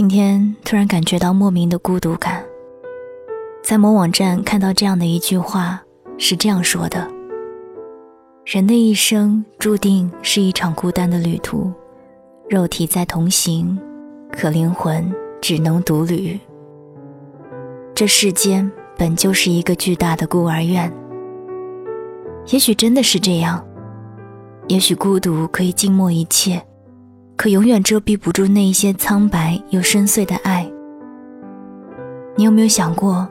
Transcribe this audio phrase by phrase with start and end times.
[0.00, 2.42] 今天突然感觉到莫名的孤独感。
[3.62, 5.82] 在某网站看到这样的一句话，
[6.16, 7.06] 是这样说的：
[8.46, 11.70] 人的一生注定是一场孤单的旅途，
[12.48, 13.78] 肉体在同行，
[14.32, 16.40] 可灵魂只能独旅。
[17.94, 20.90] 这世间本就是一个巨大的孤儿院。
[22.46, 23.62] 也许真的是这样，
[24.66, 26.64] 也许孤独可以静默一切，
[27.40, 30.70] 可永远遮蔽不住那一些苍白又深邃的爱。
[32.36, 33.26] 你有没有想过？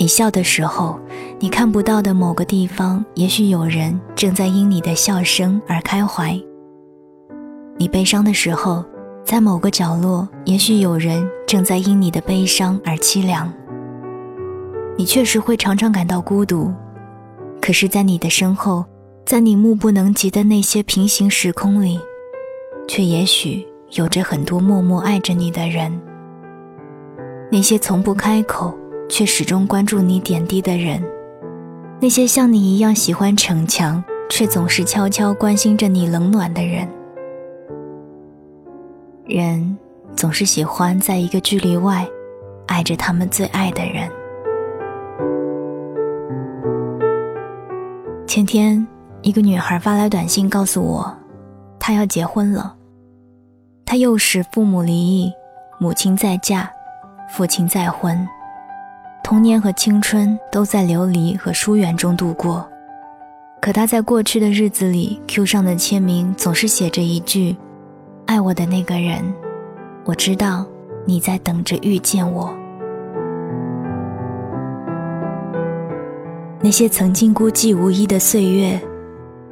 [0.00, 0.98] 你笑的时候，
[1.38, 6.42] 你看不到的某个地方，也许有人正在因你的笑声而开怀；
[7.78, 8.84] 你悲伤的时候，
[9.24, 13.48] 在某个角落，也许有人正在因你的悲伤而凄凉。
[14.98, 16.74] 你确实会常常感到孤独，
[17.62, 18.84] 可是，在你的身后，
[19.24, 22.00] 在你目不能及的那些平行时空里，
[22.88, 26.00] 却也许有着很多默默爱着你的人。
[27.50, 28.76] 那些从不开口。
[29.06, 31.00] 却始终关注你点滴的人，
[32.00, 36.88] 那些像你一样喜欢逞强，却总是悄悄关心着你冷暖的人。
[39.26, 39.76] 人
[40.16, 42.08] 总是喜欢在一个距离外，
[42.66, 44.10] 爱着他们最爱的人。
[48.26, 48.84] 前天，
[49.20, 51.14] 一个女孩发来短信告诉我，
[51.86, 52.74] 他要结婚了。
[53.84, 55.30] 他幼时父母离异，
[55.78, 56.66] 母亲再嫁，
[57.28, 58.26] 父亲再婚。
[59.22, 62.66] 童年和青春都在流离和疏远中度过，
[63.60, 67.54] 可他在过去的日子里，Q 上的签名总是写着一句
[68.24, 69.22] ：“爱我的那个人，
[70.06, 70.64] 我知道
[71.04, 72.50] 你在等着遇见我。”
[76.62, 78.80] 那些曾经孤寂无依的岁月，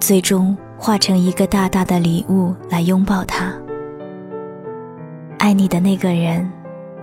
[0.00, 3.52] 最终化成一个大大的礼物来拥抱他。
[5.38, 6.50] 爱你的那个人，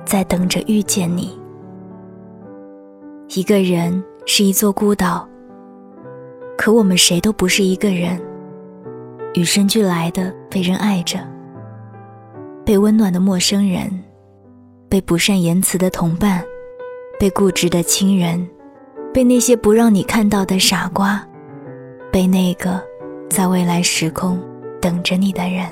[0.05, 1.39] 在等着遇见你。
[3.36, 5.27] 一个人是一座孤岛，
[6.58, 8.20] 可我们谁都不是一个人。
[9.36, 11.20] 与生俱来的被人爱着，
[12.65, 13.89] 被温暖的陌生人，
[14.89, 16.43] 被不善言辞的同伴，
[17.17, 18.45] 被固执的亲人，
[19.14, 21.26] 被那些不让你看到的傻瓜，
[22.11, 22.83] 被那个
[23.31, 24.37] 在未来时空
[24.81, 25.65] 等着你的人。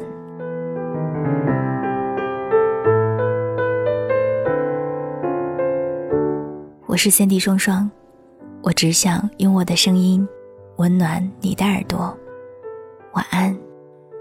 [6.86, 7.92] 我是三 D 双双，
[8.62, 10.26] 我只想用我的声音
[10.78, 12.18] 温暖你的耳朵。
[13.12, 13.54] 晚安，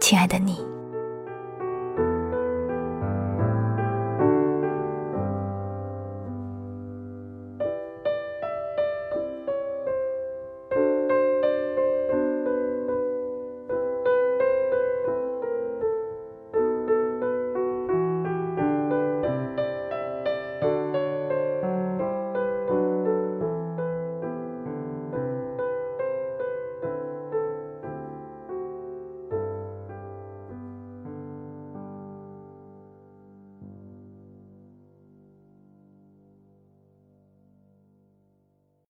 [0.00, 0.58] 亲爱的你。